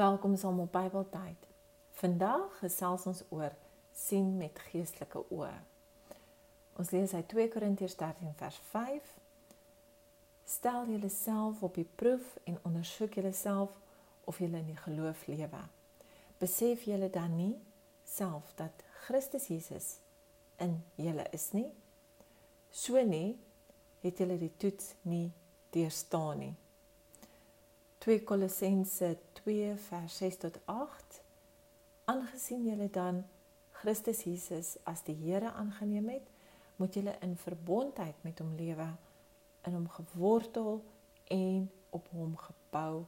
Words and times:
Welkom 0.00 0.36
saam 0.36 0.60
op 0.60 0.72
Bybeltyd. 0.72 1.46
Vandag 1.92 2.58
gesels 2.58 3.02
ons 3.06 3.18
oor 3.28 3.52
sien 3.92 4.30
met 4.38 4.56
geestelike 4.70 5.20
oë. 5.28 5.50
Ons 6.80 6.92
lees 6.94 7.12
uit 7.12 7.26
2 7.28 7.50
Korintiërs 7.52 7.98
13 8.00 8.30
vers 8.38 8.56
5. 8.70 9.10
Stel 10.48 10.88
julleself 10.88 11.60
op 11.68 11.76
die 11.76 11.84
proef 12.00 12.38
en 12.48 12.56
ondersoek 12.62 13.18
julleself 13.20 13.76
of 14.24 14.40
julle 14.40 14.62
in 14.62 14.70
die 14.70 14.78
geloof 14.86 15.26
lewe. 15.28 15.60
Besef 16.40 16.88
julle 16.88 17.10
dan 17.12 17.36
nie 17.36 17.52
self 18.08 18.54
dat 18.56 18.86
Christus 19.02 19.50
Jesus 19.52 19.90
in 20.56 20.78
julle 20.96 21.28
is 21.36 21.50
nie? 21.52 21.68
So 22.72 23.04
nie 23.04 23.36
het 24.00 24.24
julle 24.24 24.40
die 24.40 24.54
toets 24.56 24.94
nie 25.02 25.26
deurstaan 25.76 26.46
nie. 26.46 26.54
2 28.00 28.24
Kolossense 28.24 29.18
2 29.42 29.74
vers 29.76 30.16
6 30.16 30.36
tot 30.36 30.58
8 30.64 31.20
Aangesien 32.04 32.64
julle 32.66 32.90
dan 32.90 33.22
Christus 33.80 34.24
Jesus 34.26 34.74
as 34.84 35.00
die 35.06 35.14
Here 35.14 35.52
aangeneem 35.52 36.08
het, 36.12 36.26
moet 36.76 36.94
julle 36.94 37.14
in 37.24 37.36
verbondheid 37.38 38.18
met 38.26 38.42
hom 38.42 38.50
lewe, 38.58 38.88
in 39.64 39.76
hom 39.78 39.86
gewortel 39.94 40.82
en 41.32 41.70
op 41.96 42.08
hom 42.12 42.34
gebou, 42.36 43.04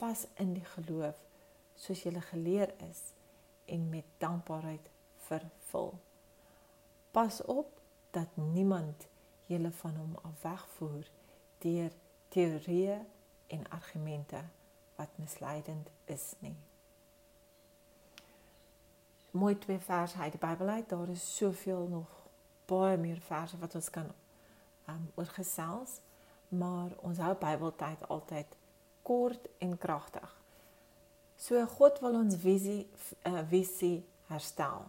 vas 0.00 0.24
in 0.42 0.56
die 0.56 0.66
geloof, 0.74 1.20
soos 1.76 2.02
julle 2.02 2.24
geleer 2.32 2.74
is 2.88 3.04
en 3.70 3.86
met 3.92 4.10
dankbaarheid 4.18 4.90
vervul. 5.28 5.94
Pas 7.14 7.42
op 7.44 7.70
dat 8.16 8.34
niemand 8.34 9.06
julle 9.46 9.70
van 9.84 9.98
hom 10.02 10.18
afwegvoer 10.24 11.10
deur 11.62 11.92
teorieë 12.34 13.02
en 13.54 13.68
argumente 13.70 14.42
wat 14.98 15.18
misleidend 15.22 15.90
is 16.04 16.32
nie. 16.42 16.56
Mooi 19.30 19.58
twee 19.58 19.78
verse 19.78 20.18
uit 20.18 20.34
die 20.34 20.40
Bybel 20.42 20.68
uit. 20.68 20.88
Daar 20.88 21.08
is 21.08 21.36
soveel 21.36 21.86
nog 21.86 22.14
baie 22.66 22.96
meer 22.96 23.20
verse 23.20 23.58
wat 23.58 23.74
ons 23.74 23.90
kan 23.90 24.10
um 24.88 25.10
oorgesels, 25.14 26.00
maar 26.48 26.90
ons 27.06 27.20
hou 27.22 27.34
Bybeltyd 27.38 28.08
altyd 28.08 28.56
kort 29.02 29.48
en 29.58 29.76
kragtig. 29.78 30.32
So 31.38 31.66
God 31.78 32.00
wil 32.02 32.18
ons 32.18 32.36
visie 32.42 32.88
uh, 33.22 33.44
visie 33.48 34.02
herstel 34.26 34.88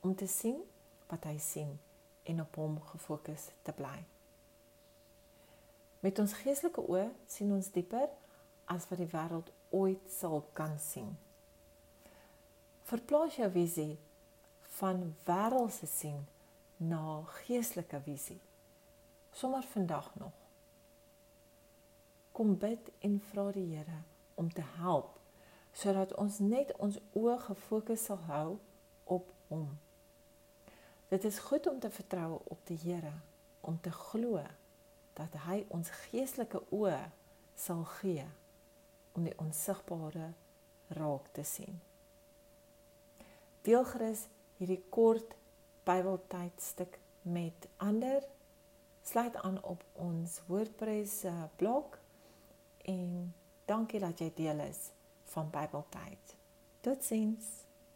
om 0.00 0.14
te 0.16 0.26
sien 0.26 0.62
wat 1.10 1.26
hy 1.28 1.36
sien 1.42 1.74
en 2.28 2.40
op 2.40 2.56
hom 2.56 2.78
gefokus 2.92 3.50
te 3.66 3.74
bly. 3.76 3.98
Met 6.00 6.18
ons 6.22 6.32
geestelike 6.40 6.82
oë 6.88 7.08
sien 7.28 7.52
ons 7.52 7.68
dieper 7.74 8.08
as 8.68 8.88
wat 8.88 9.00
die 9.00 9.10
wêreld 9.12 9.50
ooit 9.74 10.10
sal 10.12 10.42
kan 10.52 10.76
sien. 10.80 11.14
Verplaas 12.88 13.36
jou 13.36 13.48
visie 13.52 13.98
van 14.78 15.02
wêreldse 15.26 15.88
sien 15.88 16.22
na 16.76 17.20
geestelike 17.42 18.00
visie. 18.04 18.40
Sommar 19.32 19.66
vandag 19.72 20.10
nog. 20.20 20.36
Kom 22.32 22.54
bid 22.58 22.90
en 23.04 23.18
vra 23.30 23.50
die 23.52 23.66
Here 23.74 24.02
om 24.34 24.52
te 24.52 24.64
help 24.78 25.14
sodat 25.78 26.14
ons 26.18 26.38
net 26.42 26.72
ons 26.82 26.96
oë 27.14 27.36
gefokus 27.44 28.08
sal 28.08 28.18
hou 28.26 28.56
op 29.04 29.28
hom. 29.50 29.68
Dit 31.08 31.24
is 31.28 31.38
goed 31.38 31.68
om 31.70 31.78
te 31.80 31.90
vertrou 31.90 32.40
op 32.44 32.58
die 32.66 32.78
Here, 32.82 33.12
om 33.60 33.78
te 33.80 33.92
glo 33.94 34.42
dat 35.14 35.36
hy 35.46 35.60
ons 35.74 35.92
geestelike 36.08 36.64
oë 36.74 36.98
sal 37.54 37.84
gee 38.00 38.26
om 39.18 39.26
die 39.26 39.36
onsigbare 39.42 40.30
raak 40.94 41.28
te 41.34 41.42
sien. 41.44 41.80
Deel 43.66 43.84
gerus 43.90 44.26
hierdie 44.60 44.80
kort 44.94 45.34
Bybeltydstuk 45.88 46.98
met 47.22 47.68
ander. 47.76 48.22
Sluit 49.02 49.36
aan 49.42 49.58
op 49.64 49.84
ons 49.92 50.40
WordPress 50.46 51.24
eh, 51.24 51.44
blog 51.56 51.98
en 52.84 53.32
dankie 53.64 54.00
dat 54.00 54.20
jy 54.20 54.30
deel 54.36 54.60
is 54.68 54.90
van 55.32 55.50
Bybeltyd. 55.50 56.36
Totsiens. 56.84 57.67